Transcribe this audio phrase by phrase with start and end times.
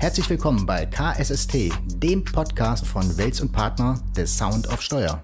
[0.00, 5.22] Herzlich willkommen bei KSST, dem Podcast von Wels und Partner des Sound of Steuer.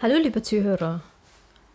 [0.00, 1.02] Hallo liebe Zuhörer.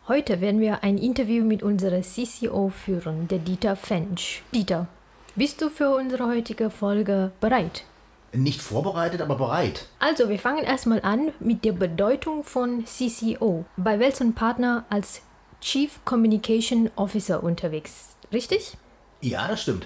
[0.08, 4.42] Heute werden wir ein Interview mit unserer CCO führen, der Dieter Fensch.
[4.56, 4.88] Dieter,
[5.36, 7.84] bist du für unsere heutige Folge bereit?
[8.32, 9.88] Nicht vorbereitet, aber bereit.
[10.00, 13.66] Also, wir fangen erstmal an mit der Bedeutung von CCO.
[13.78, 15.22] Bei Wilson Partner als
[15.62, 18.78] Chief Communication Officer unterwegs, richtig?
[19.22, 19.86] Ja, das stimmt.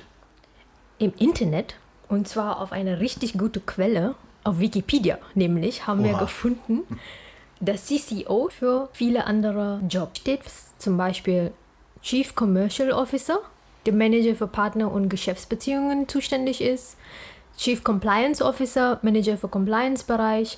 [1.00, 1.76] Im Internet,
[2.10, 6.20] und zwar auf eine richtig gute Quelle, auf Wikipedia nämlich, haben wir Oha.
[6.20, 6.82] gefunden,
[7.60, 10.42] dass CCO für viele andere Jobs steht,
[10.78, 11.52] zum Beispiel
[12.02, 13.40] Chief Commercial Officer,
[13.86, 16.98] der Manager für Partner- und Geschäftsbeziehungen zuständig ist,
[17.58, 20.58] Chief Compliance Officer, Manager für Compliance-Bereich,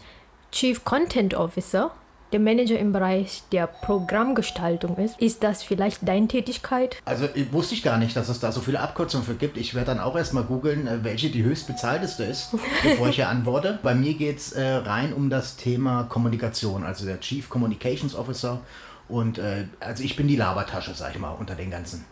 [0.51, 1.91] Chief Content Officer,
[2.31, 5.19] der Manager im Bereich der Programmgestaltung ist.
[5.19, 6.97] Ist das vielleicht deine Tätigkeit?
[7.05, 9.57] Also ich wusste ich gar nicht, dass es da so viele Abkürzungen für gibt.
[9.57, 12.51] Ich werde dann auch erstmal googeln, äh, welche die höchst bezahlteste ist,
[12.83, 13.79] bevor ich hier antworte.
[13.81, 18.61] Bei mir geht es äh, rein um das Thema Kommunikation, also der Chief Communications Officer.
[19.07, 22.05] Und äh, also ich bin die Labertasche, sag ich mal, unter den ganzen.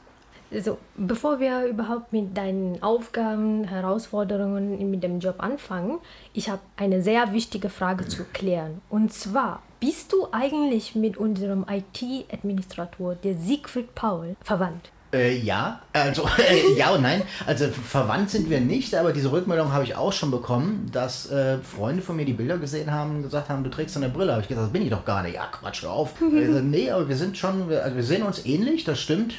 [0.50, 6.00] So, bevor wir überhaupt mit deinen Aufgaben, Herausforderungen mit dem Job anfangen,
[6.34, 8.82] ich habe eine sehr wichtige Frage zu klären.
[8.90, 14.92] Und zwar, bist du eigentlich mit unserem IT-Administrator, der Siegfried Paul, verwandt?
[15.14, 17.22] Äh, ja, also äh, ja und nein.
[17.45, 21.59] Also verwandt sind wir nicht, aber diese Rückmeldung habe ich auch schon bekommen, dass äh,
[21.59, 24.33] Freunde von mir die Bilder gesehen haben und gesagt haben, du trägst eine Brille.
[24.33, 25.36] Habe ich gesagt, das bin ich doch gar nicht.
[25.36, 26.14] Ja, Quatsch, hör auf.
[26.22, 29.36] also, nee, aber wir sind schon, wir, also wir sehen uns ähnlich, das stimmt.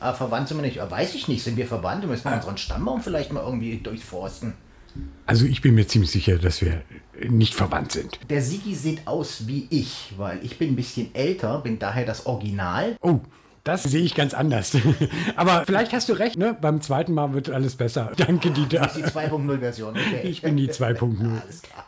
[0.00, 0.80] Aber verwandt sind wir nicht.
[0.80, 2.02] Aber weiß ich nicht, sind wir verwandt?
[2.02, 4.54] Wir müssen wir unseren Stammbaum vielleicht mal irgendwie durchforsten.
[5.26, 6.82] Also ich bin mir ziemlich sicher, dass wir
[7.28, 8.18] nicht verwandt sind.
[8.28, 12.26] Der Sigi sieht aus wie ich, weil ich bin ein bisschen älter, bin daher das
[12.26, 12.96] Original.
[13.00, 13.20] Oh,
[13.64, 14.76] das sehe ich ganz anders.
[15.36, 16.56] Aber vielleicht hast du recht, ne?
[16.60, 18.12] Beim zweiten Mal wird alles besser.
[18.16, 18.80] Danke, Dieter.
[18.80, 19.90] Das ist die 2.0-Version.
[19.90, 20.20] Okay.
[20.24, 21.40] Ich bin die 2.0.
[21.40, 21.86] Alles klar.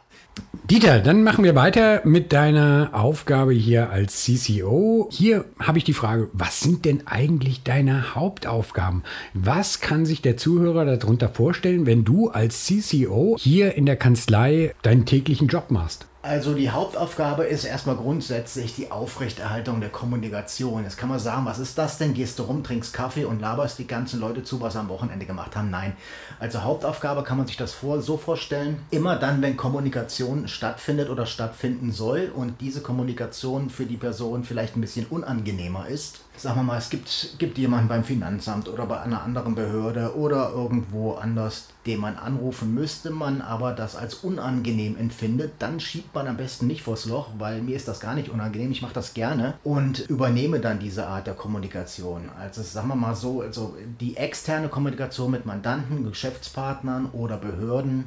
[0.75, 5.09] Dieter, dann machen wir weiter mit deiner Aufgabe hier als CCO.
[5.12, 9.04] Hier habe ich die Frage, was sind denn eigentlich deine Hauptaufgaben?
[9.34, 14.75] Was kann sich der Zuhörer darunter vorstellen, wenn du als CCO hier in der Kanzlei
[14.82, 16.09] deinen täglichen Job machst?
[16.25, 20.85] Also die Hauptaufgabe ist erstmal grundsätzlich die Aufrechterhaltung der Kommunikation.
[20.85, 22.15] Jetzt kann man sagen, was ist das denn?
[22.15, 25.27] Gehst du rum, trinkst Kaffee und laberst die ganzen Leute zu, was sie am Wochenende
[25.27, 25.69] gemacht haben?
[25.69, 25.93] Nein.
[26.41, 28.79] Also Hauptaufgabe kann man sich das vor, so vorstellen.
[28.91, 34.79] Immer dann, wenn Kommunikation stattfindet oder stattfinden soll und diese Kommunikation für die Person vielleicht
[34.79, 36.24] ein bisschen unangenehmer ist.
[36.37, 40.50] Sagen wir mal, es gibt, gibt jemanden beim Finanzamt oder bei einer anderen Behörde oder
[40.50, 46.27] irgendwo anders, den man anrufen müsste, man aber das als unangenehm empfindet, dann schiebt man
[46.27, 49.15] am besten nicht vors Loch, weil mir ist das gar nicht unangenehm, ich mache das
[49.15, 52.28] gerne und übernehme dann diese Art der Kommunikation.
[52.37, 58.06] Also sagen wir mal so, also die externe Kommunikation mit Mandanten, Geschäftspartnern oder Behörden,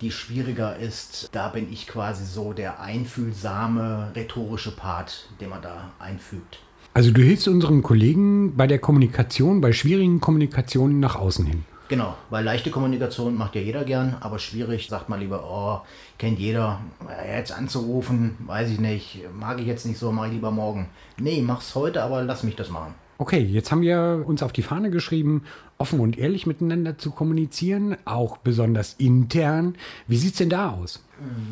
[0.00, 5.90] die schwieriger ist, da bin ich quasi so der einfühlsame rhetorische Part, den man da
[5.98, 6.58] einfügt.
[6.96, 11.66] Also du hilfst unseren Kollegen bei der Kommunikation, bei schwierigen Kommunikationen nach außen hin.
[11.88, 15.86] Genau, weil leichte Kommunikation macht ja jeder gern, aber schwierig sagt man lieber, oh,
[16.16, 20.32] kennt jeder, äh, jetzt anzurufen, weiß ich nicht, mag ich jetzt nicht so, mache ich
[20.32, 20.88] lieber morgen.
[21.18, 22.94] Nee, mach's heute, aber lass mich das machen.
[23.18, 25.44] Okay, jetzt haben wir uns auf die Fahne geschrieben,
[25.78, 29.76] offen und ehrlich miteinander zu kommunizieren, auch besonders intern.
[30.06, 31.02] Wie sieht's denn da aus?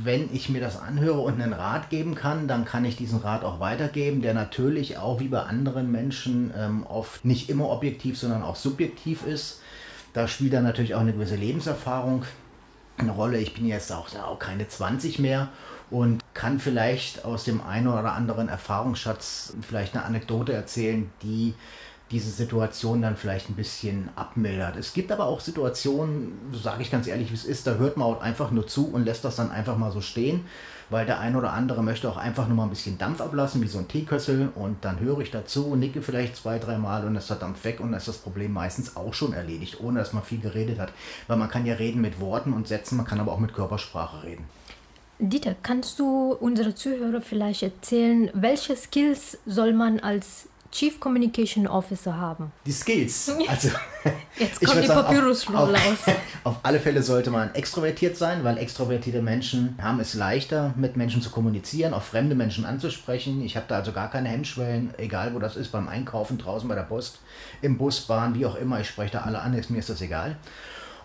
[0.03, 3.45] Wenn ich mir das anhöre und einen Rat geben kann, dann kann ich diesen Rat
[3.45, 8.43] auch weitergeben, der natürlich auch wie bei anderen Menschen ähm, oft nicht immer objektiv, sondern
[8.43, 9.61] auch subjektiv ist.
[10.13, 12.25] Da spielt dann natürlich auch eine gewisse Lebenserfahrung
[12.99, 13.39] eine Rolle.
[13.39, 15.49] Ich bin jetzt auch, auch keine 20 mehr
[15.91, 21.55] und kann vielleicht aus dem einen oder anderen Erfahrungsschatz vielleicht eine Anekdote erzählen, die
[22.11, 24.77] diese Situation dann vielleicht ein bisschen abmildert.
[24.77, 28.07] Es gibt aber auch Situationen, sage ich ganz ehrlich, wie es ist, da hört man
[28.07, 30.45] auch einfach nur zu und lässt das dann einfach mal so stehen,
[30.91, 33.67] weil der ein oder andere möchte auch einfach nur mal ein bisschen Dampf ablassen, wie
[33.67, 37.37] so ein Teekössel und dann höre ich dazu, nicke vielleicht zwei, dreimal und ist der
[37.37, 40.41] Dampf weg und dann ist das Problem meistens auch schon erledigt, ohne dass man viel
[40.41, 40.93] geredet hat.
[41.27, 44.23] Weil man kann ja reden mit Worten und Sätzen, man kann aber auch mit Körpersprache
[44.25, 44.45] reden.
[45.19, 52.17] Dieter, kannst du unsere Zuhörer vielleicht erzählen, welche Skills soll man als Chief Communication Officer
[52.17, 52.51] haben?
[52.67, 53.31] Die Skills.
[53.49, 53.69] Also,
[54.37, 56.15] Jetzt kommt die Papyrusrolle aus.
[56.45, 61.23] Auf alle Fälle sollte man extrovertiert sein, weil extrovertierte Menschen haben es leichter, mit Menschen
[61.23, 63.43] zu kommunizieren, auch fremde Menschen anzusprechen.
[63.43, 66.75] Ich habe da also gar keine Hemmschwellen, egal wo das ist, beim Einkaufen, draußen bei
[66.75, 67.21] der Post,
[67.63, 68.81] im Bus, Bahn, wie auch immer.
[68.81, 70.37] Ich spreche da alle an, ist, mir ist das egal.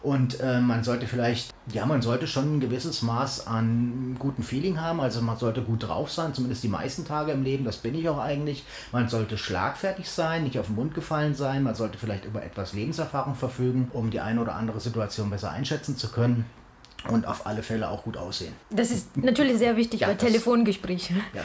[0.02, 4.80] Und äh, man sollte vielleicht, ja, man sollte schon ein gewisses Maß an gutem Feeling
[4.80, 5.02] haben.
[5.02, 7.66] Also man sollte gut drauf sein, zumindest die meisten Tage im Leben.
[7.66, 8.64] Das bin ich auch eigentlich.
[8.92, 11.64] Man sollte schlagfertig sein, nicht auf den Mund gefallen sein.
[11.64, 15.98] Man sollte vielleicht über etwas Lebenserfahrung verfügen, um die eine oder andere Situation besser einschätzen
[15.98, 16.46] zu können
[17.10, 18.54] und auf alle Fälle auch gut aussehen.
[18.70, 21.22] Das ist natürlich sehr wichtig Ja, bei Telefongesprächen.
[21.34, 21.44] Ja.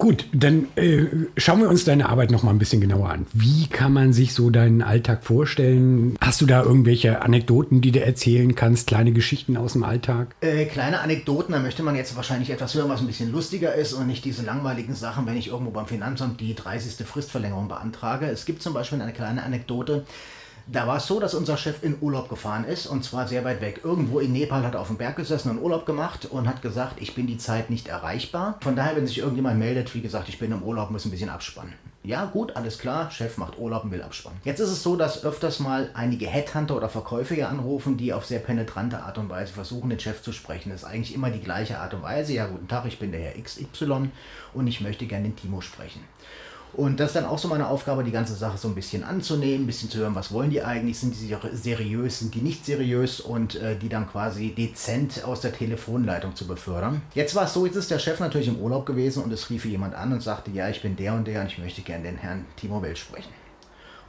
[0.00, 1.04] Gut, dann äh,
[1.36, 3.26] schauen wir uns deine Arbeit noch mal ein bisschen genauer an.
[3.34, 6.16] Wie kann man sich so deinen Alltag vorstellen?
[6.22, 10.34] Hast du da irgendwelche Anekdoten, die du erzählen kannst, kleine Geschichten aus dem Alltag?
[10.40, 13.92] Äh, kleine Anekdoten, da möchte man jetzt wahrscheinlich etwas hören, was ein bisschen lustiger ist
[13.92, 17.06] und nicht diese langweiligen Sachen, wenn ich irgendwo beim Finanzamt die 30.
[17.06, 18.24] Fristverlängerung beantrage.
[18.24, 20.06] Es gibt zum Beispiel eine kleine Anekdote.
[20.72, 23.60] Da war es so, dass unser Chef in Urlaub gefahren ist und zwar sehr weit
[23.60, 23.80] weg.
[23.82, 27.02] Irgendwo in Nepal hat er auf dem Berg gesessen und Urlaub gemacht und hat gesagt,
[27.02, 28.56] ich bin die Zeit nicht erreichbar.
[28.60, 31.28] Von daher, wenn sich irgendjemand meldet, wie gesagt, ich bin im Urlaub, muss ein bisschen
[31.28, 31.72] abspannen.
[32.04, 34.38] Ja, gut, alles klar, Chef macht Urlaub und will abspannen.
[34.44, 38.24] Jetzt ist es so, dass öfters mal einige Headhunter oder Verkäufer hier anrufen, die auf
[38.24, 40.70] sehr penetrante Art und Weise versuchen, den Chef zu sprechen.
[40.70, 42.32] Das ist eigentlich immer die gleiche Art und Weise.
[42.32, 44.10] Ja, guten Tag, ich bin der Herr XY
[44.54, 46.04] und ich möchte gerne den Timo sprechen.
[46.72, 49.64] Und das ist dann auch so meine Aufgabe, die ganze Sache so ein bisschen anzunehmen,
[49.64, 52.64] ein bisschen zu hören, was wollen die eigentlich, sind die ser- seriös, sind die nicht
[52.64, 57.02] seriös und äh, die dann quasi dezent aus der Telefonleitung zu befördern.
[57.14, 59.64] Jetzt war es so, jetzt ist der Chef natürlich im Urlaub gewesen und es rief
[59.64, 62.16] jemand an und sagte, ja, ich bin der und der und ich möchte gerne den
[62.16, 63.30] Herrn Timo Welt sprechen.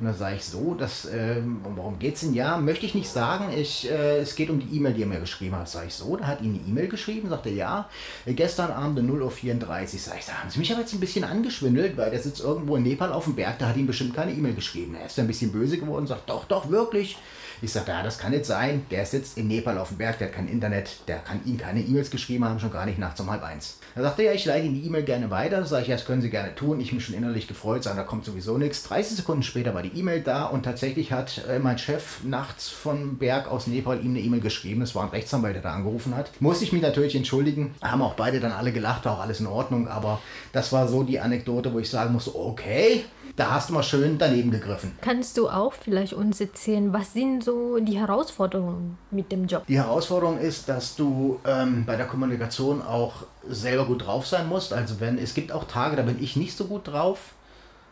[0.02, 2.34] Und dann sage ich so, das, ähm, und worum geht's denn?
[2.34, 3.54] Ja, möchte ich nicht sagen.
[3.56, 5.70] Ich, äh, es geht um die E-Mail, die er mir geschrieben hat.
[5.70, 7.90] Sage ich so, da hat ihn eine E-Mail geschrieben, sagte er, ja,
[8.26, 10.00] äh, gestern Abend um 0.34 Uhr.
[10.00, 12.78] Sag ich, da haben Sie mich aber jetzt ein bisschen angeschwindelt, weil der sitzt irgendwo
[12.78, 14.96] in Nepal auf dem Berg, da hat ihm bestimmt keine E-Mail geschrieben.
[14.96, 17.16] Er ist ein bisschen böse geworden sagt, doch, doch, wirklich.
[17.64, 18.86] Ich sage, ja, das kann nicht sein.
[18.90, 21.82] Der sitzt in Nepal auf dem Berg, der hat kein Internet, der kann ihm keine
[21.82, 23.78] E-Mails geschrieben haben, schon gar nicht nachts um halb eins.
[23.94, 25.64] Da sagte er, ja, ich leite Ihnen die E-Mail gerne weiter.
[25.66, 26.80] Sag ich, ja, das können Sie gerne tun.
[26.80, 28.84] Ich mich schon innerlich gefreut, sagen, da kommt sowieso nichts.
[28.84, 33.18] 30 Sekunden später war die E-Mail da und tatsächlich hat äh, mein Chef nachts von
[33.18, 34.82] Berg aus Nepal ihm eine E-Mail geschrieben.
[34.82, 36.32] Es war ein Rechtsanwalt, der da angerufen hat.
[36.40, 37.76] Musste ich mich natürlich entschuldigen.
[37.84, 39.88] Haben auch beide dann alle gelacht, war auch alles in Ordnung.
[39.88, 40.20] Aber
[40.54, 43.04] das war so die Anekdote, wo ich sagen musste, okay,
[43.36, 44.92] da hast du mal schön daneben gegriffen.
[45.02, 49.66] Kannst du auch vielleicht uns erzählen, was sind so die Herausforderungen mit dem Job?
[49.68, 54.74] Die Herausforderung ist, dass du ähm, bei der Kommunikation auch selber gut drauf sein musst.
[54.74, 57.34] Also wenn es gibt auch Tage, da bin ich nicht so gut drauf.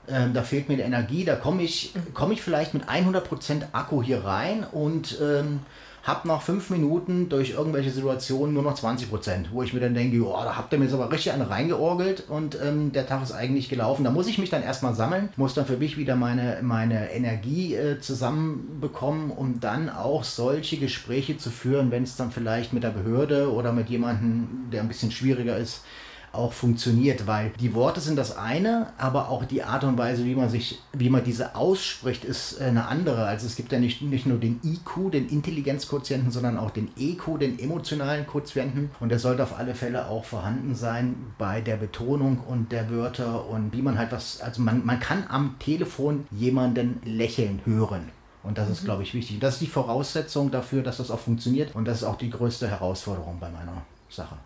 [0.08, 1.26] Ähm, da fehlt mir die Energie.
[1.26, 5.62] Da komme ich, komme ich vielleicht mit 100% Akku hier rein und ähm,
[6.04, 10.18] habe nach fünf Minuten durch irgendwelche Situationen nur noch 20%, wo ich mir dann denke,
[10.18, 13.32] joa, da habt ihr mir jetzt aber richtig eine reingeorgelt und ähm, der Tag ist
[13.32, 14.04] eigentlich gelaufen.
[14.04, 17.76] Da muss ich mich dann erstmal sammeln, muss dann für mich wieder meine, meine Energie
[17.76, 22.90] äh, zusammenbekommen, um dann auch solche Gespräche zu führen, wenn es dann vielleicht mit der
[22.90, 25.84] Behörde oder mit jemandem, der ein bisschen schwieriger ist,
[26.32, 30.36] auch funktioniert, weil die Worte sind das eine, aber auch die Art und Weise, wie
[30.36, 33.26] man sich, wie man diese ausspricht, ist äh, eine andere.
[33.26, 37.40] Also es gibt ja nicht, nicht nur den IQ, den Intelligenzquotienten, sondern auch den EQ,
[37.40, 38.92] den emotionalen Quotienten.
[39.00, 43.48] Und der sollte auf alle Fälle auch vorhanden sein bei der Betonung und der Wörter
[43.48, 48.10] und wie man halt was, also man, man kann am Telefon jemanden lächeln hören.
[48.42, 49.40] Und das ist, glaube ich, wichtig.
[49.40, 51.76] Das ist die Voraussetzung dafür, dass das auch funktioniert.
[51.76, 54.38] Und das ist auch die größte Herausforderung bei meiner Sache.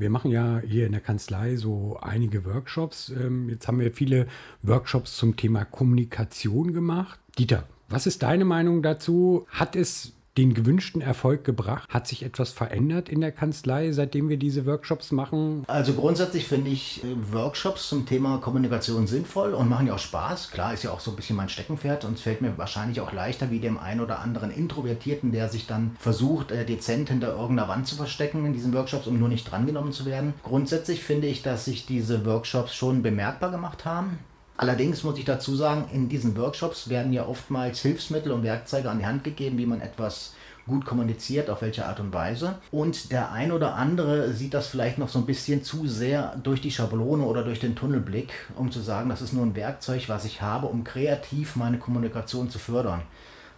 [0.00, 3.10] Wir machen ja hier in der Kanzlei so einige Workshops.
[3.10, 4.26] Ähm, Jetzt haben wir viele
[4.62, 7.20] Workshops zum Thema Kommunikation gemacht.
[7.38, 9.46] Dieter, was ist deine Meinung dazu?
[9.50, 11.88] Hat es den gewünschten Erfolg gebracht?
[11.92, 15.64] Hat sich etwas verändert in der Kanzlei, seitdem wir diese Workshops machen?
[15.66, 20.50] Also grundsätzlich finde ich äh, Workshops zum Thema Kommunikation sinnvoll und machen ja auch Spaß.
[20.50, 23.12] Klar, ist ja auch so ein bisschen mein Steckenpferd und es fällt mir wahrscheinlich auch
[23.12, 27.68] leichter wie dem einen oder anderen Introvertierten, der sich dann versucht, äh, dezent hinter irgendeiner
[27.68, 30.34] Wand zu verstecken in diesen Workshops, um nur nicht drangenommen zu werden.
[30.42, 34.18] Grundsätzlich finde ich, dass sich diese Workshops schon bemerkbar gemacht haben.
[34.60, 38.98] Allerdings muss ich dazu sagen, in diesen Workshops werden ja oftmals Hilfsmittel und Werkzeuge an
[38.98, 40.34] die Hand gegeben, wie man etwas
[40.66, 42.56] gut kommuniziert, auf welche Art und Weise.
[42.70, 46.60] Und der ein oder andere sieht das vielleicht noch so ein bisschen zu sehr durch
[46.60, 50.26] die Schablone oder durch den Tunnelblick, um zu sagen, das ist nur ein Werkzeug, was
[50.26, 53.00] ich habe, um kreativ meine Kommunikation zu fördern.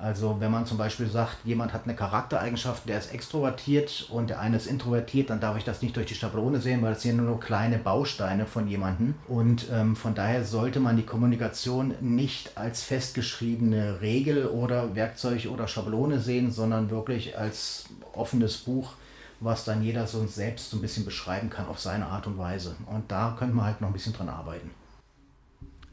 [0.03, 4.41] Also wenn man zum Beispiel sagt, jemand hat eine Charaktereigenschaft, der ist extrovertiert und der
[4.41, 7.25] eine ist introvertiert, dann darf ich das nicht durch die Schablone sehen, weil das sind
[7.25, 9.15] nur kleine Bausteine von jemandem.
[9.29, 15.69] Und ähm, von daher sollte man die Kommunikation nicht als festgeschriebene Regel oder Werkzeug oder
[15.69, 18.95] Schablone sehen, sondern wirklich als offenes Buch,
[19.39, 22.75] was dann jeder so selbst so ein bisschen beschreiben kann auf seine Art und Weise.
[22.87, 24.73] Und da könnte man halt noch ein bisschen dran arbeiten.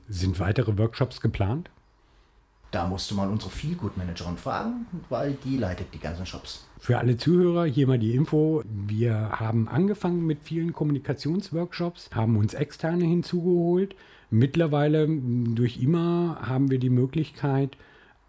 [0.08, 1.70] Sind weitere Workshops geplant?
[2.72, 6.68] Da musste man unsere Feelgood-Managerin fragen, weil die leitet die ganzen Shops.
[6.78, 8.64] Für alle Zuhörer hier mal die Info.
[8.66, 13.96] Wir haben angefangen mit vielen Kommunikationsworkshops, haben uns externe hinzugeholt.
[14.30, 17.76] Mittlerweile durch IMA haben wir die Möglichkeit,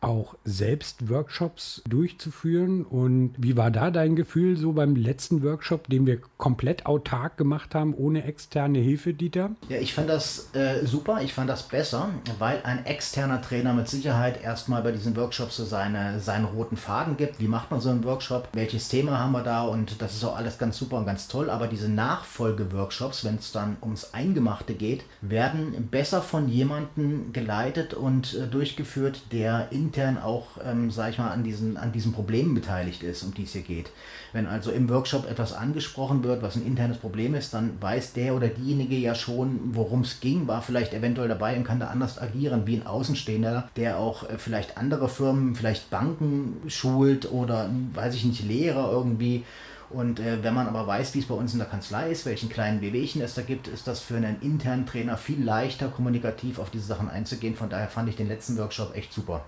[0.00, 2.84] auch selbst Workshops durchzuführen.
[2.84, 7.74] Und wie war da dein Gefühl so beim letzten Workshop, den wir komplett autark gemacht
[7.74, 9.50] haben, ohne externe Hilfe, Dieter?
[9.68, 13.88] Ja, ich fand das äh, super, ich fand das besser, weil ein externer Trainer mit
[13.88, 17.40] Sicherheit erstmal bei diesen Workshops so seine, seinen roten Faden gibt.
[17.40, 18.48] Wie macht man so einen Workshop?
[18.52, 19.62] Welches Thema haben wir da?
[19.62, 21.50] Und das ist auch alles ganz super und ganz toll.
[21.50, 28.34] Aber diese Nachfolgeworkshops, wenn es dann ums Eingemachte geht, werden besser von jemandem geleitet und
[28.34, 33.02] äh, durchgeführt, der intern auch, ähm, sag ich mal, an diesen, an diesen Problemen beteiligt
[33.02, 33.90] ist, um die es hier geht.
[34.32, 38.36] Wenn also im Workshop etwas angesprochen wird, was ein internes Problem ist, dann weiß der
[38.36, 42.20] oder diejenige ja schon, worum es ging, war vielleicht eventuell dabei und kann da anders
[42.20, 48.14] agieren, wie ein Außenstehender, der auch äh, vielleicht andere Firmen, vielleicht Banken schult oder, weiß
[48.14, 49.44] ich nicht, Lehrer irgendwie
[49.90, 52.48] und äh, wenn man aber weiß, wie es bei uns in der Kanzlei ist, welchen
[52.48, 56.70] kleinen Wehwehchen es da gibt, ist das für einen internen Trainer viel leichter, kommunikativ auf
[56.70, 57.56] diese Sachen einzugehen.
[57.56, 59.44] Von daher fand ich den letzten Workshop echt super.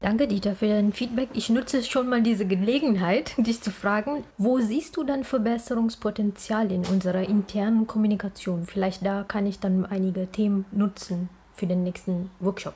[0.00, 1.30] Danke, Dieter, für dein Feedback.
[1.32, 6.86] Ich nutze schon mal diese Gelegenheit, dich zu fragen, wo siehst du dann Verbesserungspotenzial in
[6.86, 8.64] unserer internen Kommunikation?
[8.64, 12.74] Vielleicht da kann ich dann einige Themen nutzen für den nächsten Workshop.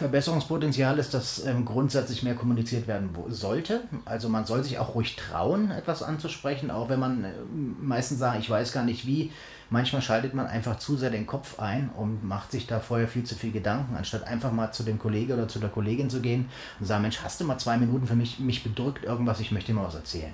[0.00, 3.82] Verbesserungspotenzial ist, dass ähm, grundsätzlich mehr kommuniziert werden sollte.
[4.06, 7.32] Also man soll sich auch ruhig trauen, etwas anzusprechen, auch wenn man äh,
[7.80, 9.30] meistens sagt, ich weiß gar nicht wie.
[9.68, 13.24] Manchmal schaltet man einfach zu sehr den Kopf ein und macht sich da vorher viel
[13.24, 16.48] zu viel Gedanken, anstatt einfach mal zu dem Kollegen oder zu der Kollegin zu gehen
[16.80, 19.74] und sagen, Mensch, hast du mal zwei Minuten für mich, mich bedrückt irgendwas, ich möchte
[19.74, 20.32] mal was erzählen.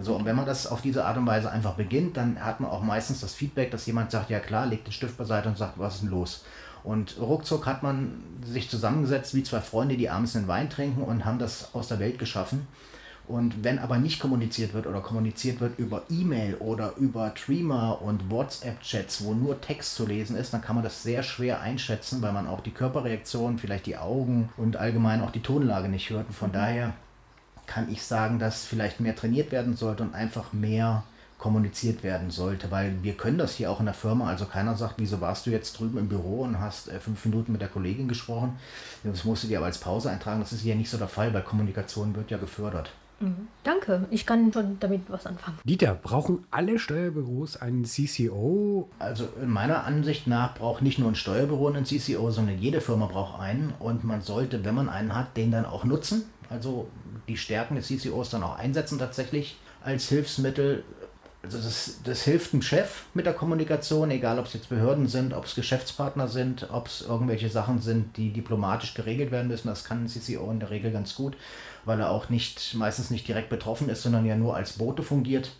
[0.00, 2.70] So, und wenn man das auf diese Art und Weise einfach beginnt, dann hat man
[2.70, 5.78] auch meistens das Feedback, dass jemand sagt, ja klar, legt den Stift beiseite und sagt,
[5.78, 6.44] was ist denn los?
[6.84, 11.24] Und ruckzuck hat man sich zusammengesetzt wie zwei Freunde, die abends einen Wein trinken und
[11.24, 12.66] haben das aus der Welt geschaffen.
[13.28, 18.30] Und wenn aber nicht kommuniziert wird oder kommuniziert wird über E-Mail oder über Streamer und
[18.30, 22.32] WhatsApp-Chats, wo nur Text zu lesen ist, dann kann man das sehr schwer einschätzen, weil
[22.32, 26.26] man auch die Körperreaktion, vielleicht die Augen und allgemein auch die Tonlage nicht hört.
[26.28, 26.54] Und von mhm.
[26.54, 26.94] daher
[27.66, 31.04] kann ich sagen, dass vielleicht mehr trainiert werden sollte und einfach mehr
[31.38, 34.94] kommuniziert werden sollte, weil wir können das hier auch in der Firma, also keiner sagt,
[34.98, 38.08] wieso warst du jetzt drüben im Büro und hast äh, fünf Minuten mit der Kollegin
[38.08, 38.58] gesprochen,
[39.04, 41.32] das musst du dir aber als Pause eintragen, das ist ja nicht so der Fall,
[41.32, 42.90] weil Kommunikation wird ja gefördert.
[43.20, 43.48] Mhm.
[43.64, 45.58] Danke, ich kann schon damit was anfangen.
[45.64, 48.88] Dieter, brauchen alle Steuerbüros einen CCO?
[48.98, 53.06] Also in meiner Ansicht nach braucht nicht nur ein Steuerbüro einen CCO, sondern jede Firma
[53.06, 56.24] braucht einen und man sollte, wenn man einen hat, den dann auch nutzen.
[56.48, 56.88] Also
[57.26, 60.84] die Stärken des CCOs dann auch einsetzen tatsächlich als Hilfsmittel
[61.42, 65.32] also das, das hilft dem Chef mit der Kommunikation, egal ob es jetzt Behörden sind,
[65.32, 69.68] ob es Geschäftspartner sind, ob es irgendwelche Sachen sind, die diplomatisch geregelt werden müssen.
[69.68, 71.36] Das kann ein CCO in der Regel ganz gut,
[71.84, 75.52] weil er auch nicht meistens nicht direkt betroffen ist, sondern ja nur als Bote fungiert.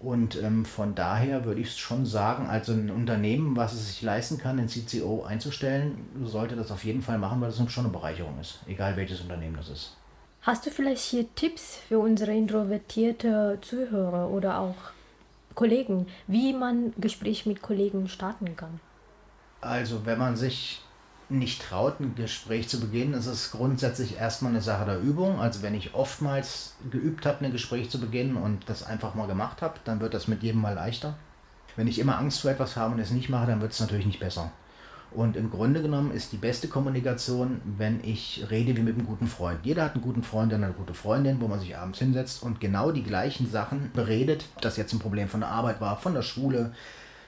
[0.00, 4.38] Und ähm, von daher würde ich schon sagen, also ein Unternehmen, was es sich leisten
[4.38, 8.38] kann, ein CCO einzustellen, sollte das auf jeden Fall machen, weil das schon eine Bereicherung
[8.40, 9.96] ist, egal welches Unternehmen das ist.
[10.42, 14.76] Hast du vielleicht hier Tipps für unsere introvertierte Zuhörer oder auch
[15.54, 18.80] Kollegen, wie man Gespräch mit Kollegen starten kann?
[19.60, 20.80] Also, wenn man sich
[21.28, 25.38] nicht traut, ein Gespräch zu beginnen, ist es grundsätzlich erstmal eine Sache der Übung.
[25.40, 29.60] Also wenn ich oftmals geübt habe, ein Gespräch zu beginnen und das einfach mal gemacht
[29.60, 31.14] habe, dann wird das mit jedem Mal leichter.
[31.76, 34.06] Wenn ich immer Angst vor etwas habe und es nicht mache, dann wird es natürlich
[34.06, 34.50] nicht besser.
[35.12, 39.26] Und im Grunde genommen ist die beste Kommunikation, wenn ich rede wie mit einem guten
[39.26, 39.60] Freund.
[39.64, 42.60] Jeder hat einen guten Freund und eine gute Freundin, wo man sich abends hinsetzt und
[42.60, 44.44] genau die gleichen Sachen beredet.
[44.56, 46.72] Ob das jetzt ein Problem von der Arbeit war, von der Schule,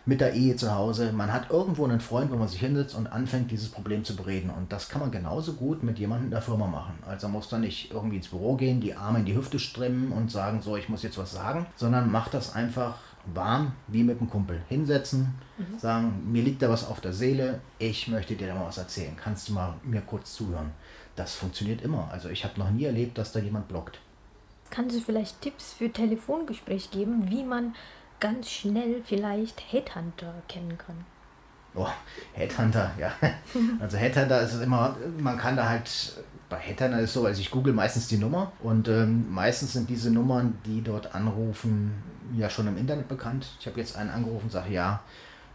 [0.04, 1.12] mit der Ehe zu Hause.
[1.12, 4.50] Man hat irgendwo einen Freund, wo man sich hinsetzt und anfängt, dieses Problem zu bereden.
[4.50, 6.94] Und das kann man genauso gut mit jemandem in der Firma machen.
[7.06, 10.30] Also muss da nicht irgendwie ins Büro gehen, die Arme in die Hüfte strimmen und
[10.30, 14.30] sagen, so, ich muss jetzt was sagen, sondern macht das einfach warm wie mit einem
[14.30, 14.60] Kumpel.
[14.68, 15.78] Hinsetzen, mhm.
[15.78, 19.16] sagen, mir liegt da was auf der Seele, ich möchte dir da mal was erzählen.
[19.16, 20.72] Kannst du mal mir kurz zuhören?
[21.16, 22.08] Das funktioniert immer.
[22.10, 24.00] Also ich habe noch nie erlebt, dass da jemand blockt.
[24.70, 27.74] Kannst du vielleicht Tipps für Telefongespräch geben, wie man
[28.20, 31.04] ganz schnell vielleicht Headhunter kennen kann?
[31.74, 31.88] Oh,
[32.32, 33.12] Headhunter, ja.
[33.80, 35.88] Also Headhunter ist es immer, man kann da halt
[36.52, 39.88] bei Hattern ist es so, also ich google meistens die Nummer und ähm, meistens sind
[39.88, 41.94] diese Nummern, die dort anrufen,
[42.36, 43.46] ja schon im Internet bekannt.
[43.60, 45.00] Ich habe jetzt einen angerufen und sage, ja,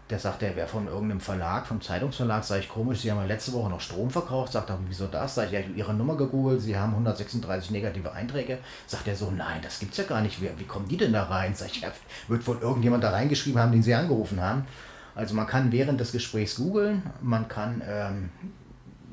[0.09, 3.25] der sagt, der wäre von irgendeinem Verlag, vom Zeitungsverlag, sage ich komisch, Sie haben ja
[3.25, 5.35] letzte Woche noch Strom verkauft, sagt er, wieso das?
[5.35, 8.59] Sag ich, ja, Ihre Nummer gegoogelt, Sie haben 136 negative Einträge.
[8.85, 10.41] Sagt er so, nein, das gibt's ja gar nicht.
[10.41, 11.55] Wie, wie kommen die denn da rein?
[11.55, 11.91] Sag ich, ja,
[12.29, 14.65] wird wohl irgendjemand da reingeschrieben haben, den Sie angerufen haben.
[15.13, 18.29] Also man kann während des Gesprächs googeln, man kann ähm,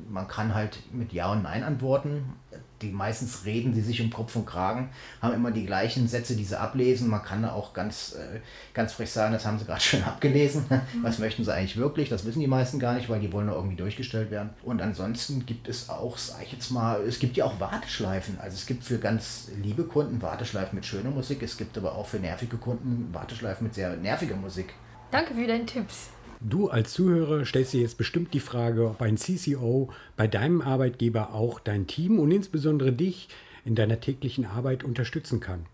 [0.09, 2.33] man kann halt mit Ja und Nein antworten.
[2.81, 4.89] Die meistens reden sie sich um Kopf und Kragen,
[5.21, 7.09] haben immer die gleichen Sätze, die sie ablesen.
[7.09, 8.39] Man kann da auch ganz, äh,
[8.73, 10.65] ganz frech sagen, das haben sie gerade schön abgelesen.
[11.01, 12.09] Was möchten sie eigentlich wirklich?
[12.09, 14.49] Das wissen die meisten gar nicht, weil die wollen nur irgendwie durchgestellt werden.
[14.63, 18.39] Und ansonsten gibt es auch, sag ich jetzt mal, es gibt ja auch Warteschleifen.
[18.39, 21.41] Also es gibt für ganz liebe Kunden Warteschleifen mit schöner Musik.
[21.41, 24.73] Es gibt aber auch für nervige Kunden Warteschleifen mit sehr nerviger Musik.
[25.11, 26.09] Danke für deine Tipps.
[26.47, 31.33] Du als Zuhörer stellst dir jetzt bestimmt die Frage, ob ein CCO bei deinem Arbeitgeber
[31.33, 33.29] auch dein Team und insbesondere dich
[33.65, 35.65] in deiner täglichen Arbeit unterstützen kann.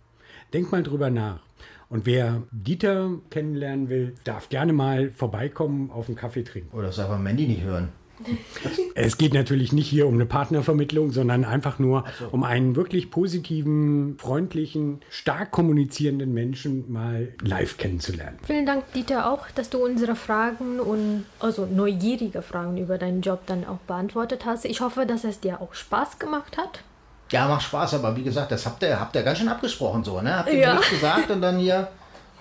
[0.53, 1.41] Denk mal drüber nach.
[1.89, 6.73] Und wer Dieter kennenlernen will, darf gerne mal vorbeikommen auf einen Kaffee trinken.
[6.73, 7.89] Oder das einfach Mandy nicht hören.
[8.95, 12.27] Es geht natürlich nicht hier um eine Partnervermittlung, sondern einfach nur so.
[12.31, 18.37] um einen wirklich positiven, freundlichen, stark kommunizierenden Menschen mal live kennenzulernen.
[18.43, 23.41] Vielen Dank, Dieter, auch, dass du unsere Fragen und also neugierige Fragen über deinen Job
[23.45, 24.65] dann auch beantwortet hast.
[24.65, 26.83] Ich hoffe, dass es dir auch Spaß gemacht hat.
[27.31, 30.21] Ja, macht Spaß, aber wie gesagt, das habt ihr, habt ihr ganz schön abgesprochen so,
[30.21, 30.37] ne?
[30.37, 30.73] Habt ihr Ja.
[30.73, 31.87] nichts gesagt und dann hier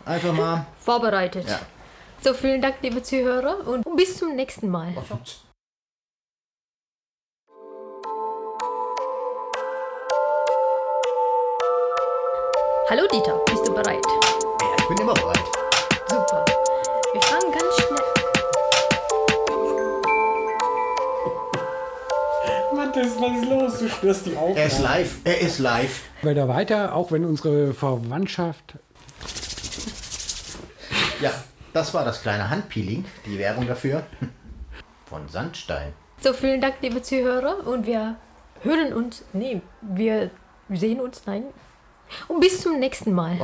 [0.04, 0.66] einfach mal.
[0.80, 1.48] Vorbereitet.
[1.48, 1.60] Ja.
[2.22, 4.92] So, vielen Dank, liebe Zuhörer, und bis zum nächsten Mal.
[12.90, 14.04] Hallo Dieter, bist du bereit?
[14.60, 15.38] Ja, ich bin immer bereit.
[16.08, 16.44] Super.
[17.12, 17.98] Wir fangen ganz schnell.
[22.74, 23.78] Mathis, was ist los?
[23.78, 24.58] Du störst die Aufnahme.
[24.58, 26.02] Er ist live, er ist live.
[26.22, 28.74] Weiter weiter, auch wenn unsere Verwandtschaft
[31.20, 31.30] Ja,
[31.72, 34.02] das war das kleine Handpeeling, die Währung dafür.
[35.06, 35.92] Von Sandstein.
[36.18, 38.16] So, vielen Dank, liebe Zuhörer, und wir
[38.62, 39.22] hören uns.
[39.32, 40.32] Nee, wir
[40.70, 41.44] sehen uns, nein.
[42.28, 43.38] Und bis zum nächsten Mal.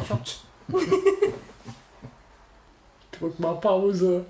[3.13, 4.27] Drück mal Pause.